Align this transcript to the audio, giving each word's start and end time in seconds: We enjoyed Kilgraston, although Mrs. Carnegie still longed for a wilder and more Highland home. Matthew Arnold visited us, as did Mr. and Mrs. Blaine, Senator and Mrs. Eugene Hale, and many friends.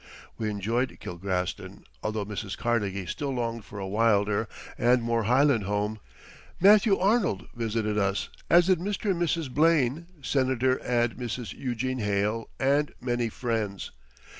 We 0.35 0.49
enjoyed 0.49 0.97
Kilgraston, 0.99 1.83
although 2.01 2.25
Mrs. 2.25 2.57
Carnegie 2.57 3.05
still 3.05 3.29
longed 3.29 3.65
for 3.65 3.77
a 3.77 3.85
wilder 3.87 4.47
and 4.75 5.03
more 5.03 5.25
Highland 5.25 5.65
home. 5.65 5.99
Matthew 6.59 6.97
Arnold 6.97 7.47
visited 7.55 7.99
us, 7.99 8.29
as 8.49 8.65
did 8.65 8.79
Mr. 8.79 9.11
and 9.11 9.21
Mrs. 9.21 9.51
Blaine, 9.53 10.07
Senator 10.23 10.77
and 10.77 11.17
Mrs. 11.17 11.53
Eugene 11.53 11.99
Hale, 11.99 12.49
and 12.59 12.95
many 12.99 13.29
friends. 13.29 13.91